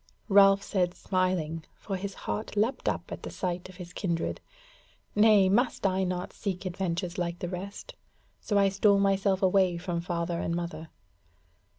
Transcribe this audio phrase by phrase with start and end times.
[0.29, 4.41] Ralph said smiling, for his heart leapt up at the sight of his kindred:
[5.15, 7.93] "Nay, must I not seek adventures like the rest?
[8.39, 10.89] So I stole myself away from father and mother."